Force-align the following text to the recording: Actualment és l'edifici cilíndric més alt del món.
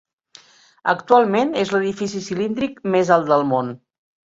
Actualment 0.93 1.53
és 1.65 1.75
l'edifici 1.75 2.25
cilíndric 2.31 2.85
més 2.97 3.17
alt 3.19 3.33
del 3.33 3.51
món. 3.57 3.75